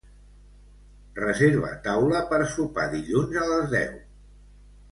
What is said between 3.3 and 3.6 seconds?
a